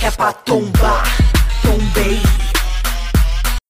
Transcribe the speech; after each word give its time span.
que 0.00 0.06
é 0.06 0.10
pra 0.10 0.32
tombar. 0.32 1.04
Tombei. 1.60 2.18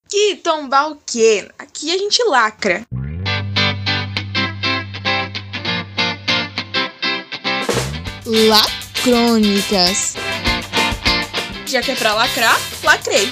Que 0.09 0.37
tombar 0.37 0.91
o 0.91 0.97
quê? 1.05 1.49
Aqui 1.59 1.93
a 1.93 1.97
gente 1.97 2.23
lacra. 2.23 2.83
Lacrônicas. 8.25 10.15
Já 11.67 11.81
que 11.81 11.91
é 11.91 11.95
pra 11.95 12.13
lacrar, 12.13 12.57
lacrei. 12.81 13.29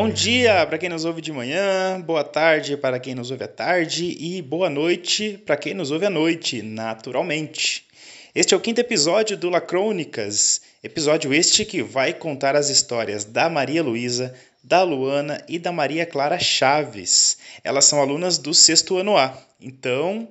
Bom 0.00 0.08
dia 0.08 0.64
para 0.64 0.78
quem 0.78 0.88
nos 0.88 1.04
ouve 1.04 1.20
de 1.20 1.32
manhã, 1.32 2.00
boa 2.00 2.22
tarde 2.22 2.76
para 2.76 3.00
quem 3.00 3.16
nos 3.16 3.32
ouve 3.32 3.42
à 3.42 3.48
tarde 3.48 4.16
e 4.20 4.40
boa 4.40 4.70
noite 4.70 5.42
para 5.44 5.56
quem 5.56 5.74
nos 5.74 5.90
ouve 5.90 6.06
à 6.06 6.10
noite, 6.10 6.62
naturalmente. 6.62 7.84
Este 8.32 8.54
é 8.54 8.56
o 8.56 8.60
quinto 8.60 8.80
episódio 8.80 9.36
do 9.36 9.50
Lacrônicas, 9.50 10.60
episódio 10.84 11.34
este 11.34 11.64
que 11.64 11.82
vai 11.82 12.14
contar 12.14 12.54
as 12.54 12.70
histórias 12.70 13.24
da 13.24 13.50
Maria 13.50 13.82
Luísa, 13.82 14.32
da 14.62 14.84
Luana 14.84 15.44
e 15.48 15.58
da 15.58 15.72
Maria 15.72 16.06
Clara 16.06 16.38
Chaves. 16.38 17.38
Elas 17.64 17.84
são 17.84 18.00
alunas 18.00 18.38
do 18.38 18.54
sexto 18.54 18.98
ano 18.98 19.16
A, 19.16 19.36
então 19.60 20.28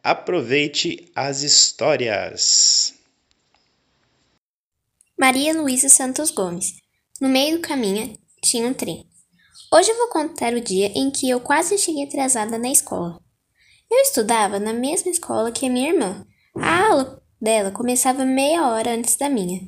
aproveite 0.00 1.10
as 1.12 1.42
histórias. 1.42 2.94
Maria 5.18 5.60
Luísa 5.60 5.88
Santos 5.88 6.30
Gomes. 6.30 6.76
No 7.20 7.28
meio 7.28 7.56
do 7.56 7.62
caminho 7.62 8.16
tinha 8.40 8.68
um 8.68 8.72
trem. 8.72 9.07
Hoje 9.70 9.90
eu 9.90 9.98
vou 9.98 10.08
contar 10.08 10.54
o 10.54 10.62
dia 10.62 10.90
em 10.94 11.10
que 11.10 11.28
eu 11.28 11.40
quase 11.40 11.76
cheguei 11.76 12.04
atrasada 12.04 12.56
na 12.56 12.70
escola. 12.70 13.20
Eu 13.90 13.98
estudava 13.98 14.58
na 14.58 14.72
mesma 14.72 15.10
escola 15.10 15.52
que 15.52 15.66
a 15.66 15.68
minha 15.68 15.90
irmã. 15.90 16.26
A 16.56 16.86
aula 16.86 17.22
dela 17.38 17.70
começava 17.70 18.24
meia 18.24 18.66
hora 18.66 18.94
antes 18.94 19.16
da 19.16 19.28
minha. 19.28 19.60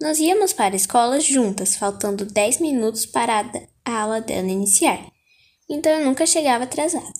Nós 0.00 0.18
íamos 0.18 0.54
para 0.54 0.74
a 0.74 0.76
escola 0.76 1.20
juntas, 1.20 1.76
faltando 1.76 2.24
10 2.24 2.60
minutos 2.60 3.04
para 3.04 3.44
a 3.84 4.00
aula 4.00 4.22
dela 4.22 4.48
iniciar. 4.48 5.06
Então 5.68 5.92
eu 5.92 6.06
nunca 6.06 6.24
chegava 6.24 6.64
atrasada. 6.64 7.12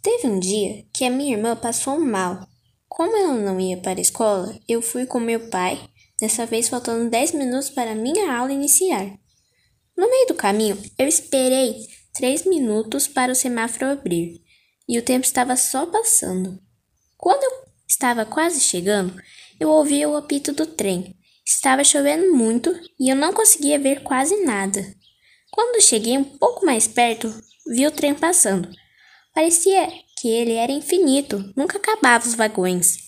Teve 0.00 0.28
um 0.28 0.38
dia 0.38 0.84
que 0.92 1.04
a 1.04 1.10
minha 1.10 1.36
irmã 1.36 1.56
passou 1.56 1.98
mal. 1.98 2.46
Como 2.88 3.16
ela 3.16 3.34
não 3.34 3.58
ia 3.58 3.78
para 3.78 3.98
a 3.98 4.00
escola, 4.00 4.56
eu 4.68 4.80
fui 4.80 5.06
com 5.06 5.18
meu 5.18 5.50
pai, 5.50 5.76
dessa 6.20 6.46
vez 6.46 6.68
faltando 6.68 7.10
10 7.10 7.32
minutos 7.32 7.68
para 7.68 7.90
a 7.90 7.96
minha 7.96 8.32
aula 8.32 8.52
iniciar. 8.52 9.18
No 9.98 10.08
meio 10.08 10.28
do 10.28 10.34
caminho, 10.34 10.80
eu 10.96 11.08
esperei 11.08 11.74
três 12.14 12.46
minutos 12.46 13.08
para 13.08 13.32
o 13.32 13.34
semáforo 13.34 13.90
abrir 13.90 14.40
e 14.88 14.96
o 14.96 15.02
tempo 15.02 15.26
estava 15.26 15.56
só 15.56 15.86
passando. 15.86 16.56
Quando 17.16 17.42
eu 17.42 17.50
estava 17.84 18.24
quase 18.24 18.60
chegando, 18.60 19.20
eu 19.58 19.68
ouvi 19.68 20.06
o 20.06 20.16
apito 20.16 20.52
do 20.52 20.64
trem. 20.66 21.16
Estava 21.44 21.82
chovendo 21.82 22.32
muito 22.32 22.72
e 22.96 23.10
eu 23.10 23.16
não 23.16 23.32
conseguia 23.32 23.76
ver 23.76 24.04
quase 24.04 24.44
nada. 24.44 24.80
Quando 25.50 25.82
cheguei 25.82 26.16
um 26.16 26.22
pouco 26.22 26.64
mais 26.64 26.86
perto, 26.86 27.34
vi 27.66 27.84
o 27.84 27.90
trem 27.90 28.14
passando. 28.14 28.70
Parecia 29.34 29.90
que 30.20 30.28
ele 30.28 30.52
era 30.52 30.70
infinito, 30.70 31.52
nunca 31.56 31.76
acabava 31.76 32.24
os 32.24 32.36
vagões. 32.36 32.98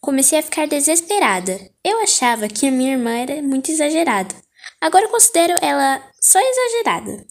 Comecei 0.00 0.38
a 0.38 0.42
ficar 0.42 0.66
desesperada. 0.66 1.60
Eu 1.84 2.00
achava 2.00 2.48
que 2.48 2.66
a 2.66 2.70
minha 2.70 2.92
irmã 2.92 3.10
era 3.10 3.42
muito 3.42 3.70
exagerada. 3.70 4.34
Agora 4.80 5.04
eu 5.04 5.10
considero 5.10 5.52
ela 5.60 6.02
só 6.20 6.38
exagerada. 6.40 7.26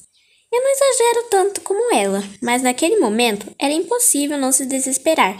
Eu 0.52 0.64
não 0.64 0.72
exagero 0.72 1.28
tanto 1.30 1.62
como 1.62 1.94
ela, 1.94 2.24
mas 2.42 2.62
naquele 2.62 2.98
momento 2.98 3.54
era 3.60 3.74
impossível 3.74 4.38
não 4.38 4.52
se 4.52 4.66
desesperar. 4.66 5.40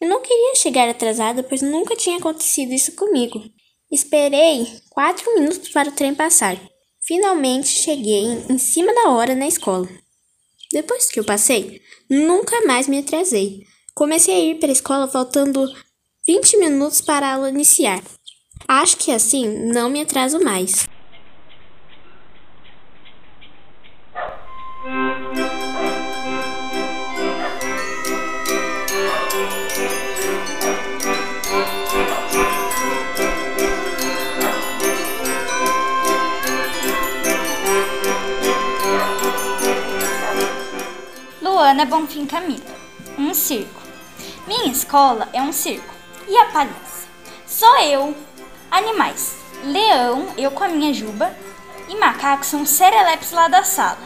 Eu 0.00 0.08
não 0.08 0.22
queria 0.22 0.54
chegar 0.54 0.88
atrasada, 0.88 1.42
pois 1.42 1.60
nunca 1.60 1.96
tinha 1.96 2.18
acontecido 2.18 2.72
isso 2.72 2.92
comigo. 2.92 3.42
Esperei 3.90 4.66
quatro 4.90 5.34
minutos 5.34 5.68
para 5.70 5.88
o 5.88 5.92
trem 5.92 6.14
passar. 6.14 6.56
Finalmente 7.02 7.68
cheguei 7.68 8.24
em 8.48 8.58
cima 8.58 8.94
da 8.94 9.10
hora 9.10 9.34
na 9.34 9.46
escola. 9.46 9.88
Depois 10.72 11.08
que 11.10 11.18
eu 11.18 11.24
passei, 11.24 11.80
nunca 12.08 12.64
mais 12.66 12.86
me 12.86 12.98
atrasei. 12.98 13.64
Comecei 13.94 14.34
a 14.34 14.38
ir 14.38 14.54
para 14.60 14.68
a 14.68 14.72
escola 14.72 15.08
faltando 15.08 15.66
20 16.26 16.56
minutos 16.58 17.00
para 17.00 17.26
a 17.26 17.34
aula 17.34 17.50
iniciar. 17.50 18.02
Acho 18.68 18.96
que 18.96 19.10
assim 19.10 19.48
não 19.48 19.90
me 19.90 20.00
atraso 20.00 20.38
mais. 20.40 20.88
Luana 41.70 41.84
Bonfim 41.84 42.26
Camila. 42.26 42.74
Um 43.16 43.32
circo. 43.32 43.80
Minha 44.44 44.72
escola 44.72 45.28
é 45.32 45.40
um 45.40 45.52
circo. 45.52 45.94
E 46.26 46.36
a 46.36 46.46
palhaça? 46.46 47.06
Sou 47.46 47.78
eu. 47.78 48.16
Animais. 48.68 49.36
Leão, 49.62 50.34
eu 50.36 50.50
com 50.50 50.64
a 50.64 50.68
minha 50.68 50.92
juba. 50.92 51.32
E 51.88 51.94
macacos 51.94 52.48
são 52.48 52.66
serelepes 52.66 53.30
lá 53.30 53.46
da 53.46 53.62
sala. 53.62 54.00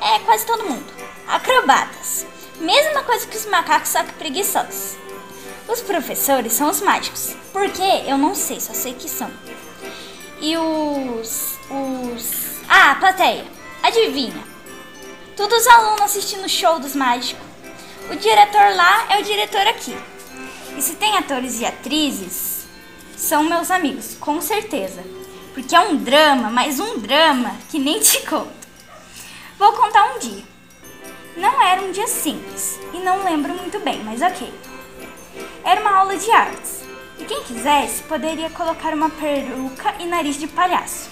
É 0.00 0.18
quase 0.24 0.44
todo 0.44 0.68
mundo. 0.68 0.92
Acrobatas. 1.28 2.26
Mesma 2.58 3.04
coisa 3.04 3.28
que 3.28 3.36
os 3.36 3.46
macacos, 3.46 3.90
só 3.90 4.02
que 4.02 4.14
preguiçosos. 4.14 4.96
Os 5.68 5.80
professores 5.80 6.52
são 6.52 6.68
os 6.68 6.80
mágicos. 6.80 7.36
Porque 7.52 8.02
eu 8.08 8.18
não 8.18 8.34
sei, 8.34 8.60
só 8.60 8.74
sei 8.74 8.94
que 8.94 9.08
são. 9.08 9.30
E 10.40 10.56
os. 10.56 11.56
Os. 11.70 12.58
Ah, 12.68 12.96
plateia. 12.98 13.44
Adivinha? 13.84 14.57
Todos 15.38 15.56
os 15.56 15.66
alunos 15.68 16.00
assistindo 16.00 16.46
o 16.46 16.48
show 16.48 16.80
dos 16.80 16.96
mágicos. 16.96 17.46
O 18.10 18.16
diretor 18.16 18.74
lá 18.74 19.06
é 19.08 19.20
o 19.20 19.22
diretor 19.22 19.68
aqui. 19.68 19.96
E 20.76 20.82
se 20.82 20.96
tem 20.96 21.16
atores 21.16 21.60
e 21.60 21.64
atrizes, 21.64 22.66
são 23.16 23.44
meus 23.44 23.70
amigos, 23.70 24.16
com 24.18 24.40
certeza. 24.40 25.00
Porque 25.54 25.76
é 25.76 25.80
um 25.80 25.96
drama, 25.96 26.50
mas 26.50 26.80
um 26.80 26.98
drama 26.98 27.54
que 27.70 27.78
nem 27.78 28.00
te 28.00 28.20
conto. 28.26 28.50
Vou 29.56 29.72
contar 29.74 30.12
um 30.16 30.18
dia. 30.18 30.42
Não 31.36 31.62
era 31.62 31.82
um 31.82 31.92
dia 31.92 32.08
simples 32.08 32.76
e 32.92 32.98
não 32.98 33.22
lembro 33.22 33.54
muito 33.54 33.78
bem, 33.78 34.02
mas 34.02 34.20
ok. 34.20 34.52
Era 35.62 35.80
uma 35.80 35.98
aula 35.98 36.16
de 36.16 36.28
artes 36.32 36.82
e 37.16 37.24
quem 37.24 37.44
quisesse 37.44 38.02
poderia 38.02 38.50
colocar 38.50 38.92
uma 38.92 39.08
peruca 39.08 39.94
e 40.00 40.06
nariz 40.06 40.36
de 40.36 40.48
palhaço. 40.48 41.08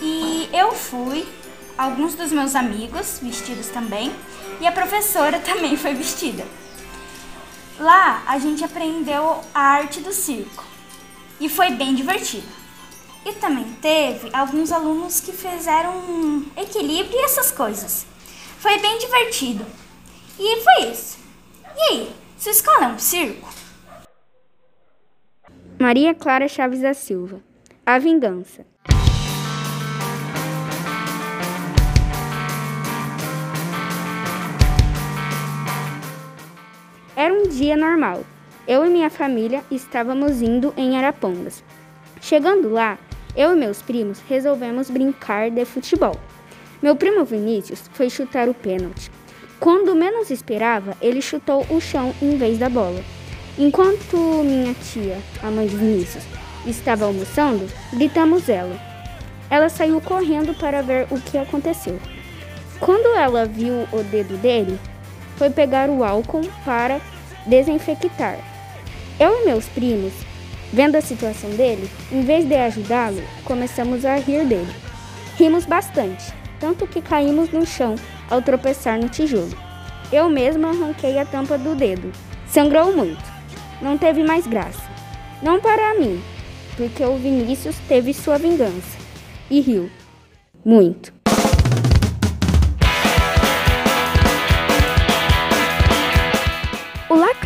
E 0.00 0.48
eu 0.50 0.72
fui, 0.72 1.28
alguns 1.76 2.14
dos 2.14 2.32
meus 2.32 2.54
amigos 2.54 3.18
vestidos 3.22 3.68
também, 3.68 4.14
e 4.60 4.66
a 4.66 4.72
professora 4.72 5.38
também 5.44 5.76
foi 5.76 5.94
vestida. 5.94 6.44
Lá 7.78 8.22
a 8.26 8.38
gente 8.38 8.64
aprendeu 8.64 9.40
a 9.54 9.60
arte 9.60 10.00
do 10.00 10.12
circo 10.12 10.64
e 11.38 11.48
foi 11.48 11.70
bem 11.70 11.94
divertido. 11.94 12.46
E 13.24 13.32
também 13.32 13.64
teve 13.82 14.30
alguns 14.32 14.70
alunos 14.70 15.20
que 15.20 15.32
fizeram 15.32 15.92
um 15.96 16.46
equilíbrio 16.56 17.18
e 17.18 17.24
essas 17.24 17.50
coisas. 17.50 18.06
Foi 18.58 18.78
bem 18.78 18.98
divertido. 18.98 19.66
E 20.38 20.62
foi 20.62 20.90
isso. 20.90 21.18
E 21.76 21.80
aí, 21.80 22.12
sua 22.38 22.52
escola 22.52 22.84
é 22.84 22.88
um 22.88 22.98
circo? 22.98 23.48
Maria 25.78 26.14
Clara 26.14 26.48
Chaves 26.48 26.80
da 26.80 26.94
Silva. 26.94 27.42
A 27.84 27.98
Vingança. 27.98 28.64
Um 37.46 37.48
dia 37.48 37.76
normal. 37.76 38.24
Eu 38.66 38.84
e 38.84 38.90
minha 38.90 39.08
família 39.08 39.62
estávamos 39.70 40.42
indo 40.42 40.74
em 40.76 40.96
Arapongas. 40.96 41.62
Chegando 42.20 42.68
lá, 42.68 42.98
eu 43.36 43.52
e 43.52 43.56
meus 43.56 43.80
primos 43.80 44.20
resolvemos 44.28 44.90
brincar 44.90 45.48
de 45.48 45.64
futebol. 45.64 46.16
Meu 46.82 46.96
primo 46.96 47.24
Vinícius 47.24 47.88
foi 47.92 48.10
chutar 48.10 48.48
o 48.48 48.54
pênalti. 48.54 49.12
Quando 49.60 49.94
menos 49.94 50.30
esperava, 50.30 50.96
ele 51.00 51.22
chutou 51.22 51.64
o 51.70 51.80
chão 51.80 52.12
em 52.20 52.36
vez 52.36 52.58
da 52.58 52.68
bola. 52.68 53.00
Enquanto 53.56 54.16
minha 54.42 54.74
tia, 54.74 55.18
a 55.40 55.48
mãe 55.48 55.68
de 55.68 55.76
Vinícius, 55.76 56.24
estava 56.66 57.04
almoçando, 57.04 57.66
gritamos 57.92 58.48
ela. 58.48 58.76
Ela 59.48 59.68
saiu 59.68 60.00
correndo 60.00 60.52
para 60.58 60.82
ver 60.82 61.06
o 61.12 61.20
que 61.20 61.38
aconteceu. 61.38 61.98
Quando 62.80 63.16
ela 63.16 63.46
viu 63.46 63.86
o 63.92 64.02
dedo 64.02 64.36
dele, 64.38 64.78
foi 65.36 65.48
pegar 65.48 65.88
o 65.88 66.02
álcool 66.02 66.42
para 66.64 67.00
desinfectar. 67.46 68.38
Eu 69.18 69.42
e 69.42 69.46
meus 69.46 69.66
primos, 69.66 70.12
vendo 70.72 70.96
a 70.96 71.00
situação 71.00 71.50
dele, 71.50 71.88
em 72.12 72.22
vez 72.22 72.46
de 72.46 72.54
ajudá-lo, 72.54 73.22
começamos 73.44 74.04
a 74.04 74.16
rir 74.16 74.44
dele. 74.44 74.74
Rimos 75.36 75.64
bastante, 75.64 76.32
tanto 76.60 76.86
que 76.86 77.00
caímos 77.00 77.50
no 77.50 77.66
chão 77.66 77.94
ao 78.30 78.42
tropeçar 78.42 78.98
no 78.98 79.08
tijolo. 79.08 79.56
Eu 80.12 80.28
mesma 80.28 80.68
arranquei 80.68 81.18
a 81.18 81.24
tampa 81.24 81.58
do 81.58 81.74
dedo, 81.74 82.12
Sangrou 82.46 82.94
muito. 82.96 83.22
Não 83.82 83.98
teve 83.98 84.22
mais 84.22 84.46
graça. 84.46 84.82
Não 85.42 85.60
para 85.60 85.98
mim, 85.98 86.22
porque 86.76 87.04
o 87.04 87.16
Vinícius 87.16 87.76
teve 87.86 88.14
sua 88.14 88.38
vingança 88.38 88.96
e 89.50 89.60
riu 89.60 89.90
muito. 90.64 91.15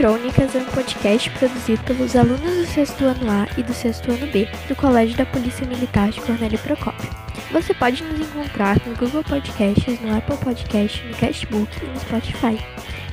O 0.00 0.02
Lacrônicas 0.02 0.56
é 0.56 0.60
um 0.60 0.64
podcast 0.64 1.28
produzido 1.28 1.82
pelos 1.84 2.16
alunos 2.16 2.40
do 2.40 2.64
sexto 2.64 3.04
ano 3.04 3.30
A 3.30 3.46
e 3.58 3.62
do 3.62 3.74
sexto 3.74 4.10
ano 4.10 4.26
B 4.28 4.48
do 4.66 4.74
Colégio 4.74 5.14
da 5.14 5.26
Polícia 5.26 5.66
Militar 5.66 6.08
de 6.08 6.22
Cornélio 6.22 6.58
Procópio. 6.60 7.10
Você 7.52 7.74
pode 7.74 8.02
nos 8.04 8.18
encontrar 8.18 8.80
no 8.86 8.96
Google 8.96 9.22
Podcasts, 9.22 10.00
no 10.00 10.16
Apple 10.16 10.38
Podcasts, 10.38 11.04
no 11.04 11.14
Castbook 11.18 11.70
e 11.82 11.86
no 11.86 12.00
Spotify. 12.00 12.58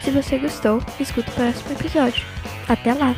Se 0.01 0.11
você 0.11 0.37
gostou, 0.37 0.81
escuta 0.97 1.29
o 1.29 1.33
próximo 1.33 1.73
episódio. 1.73 2.25
Até 2.69 2.93
lá! 2.93 3.13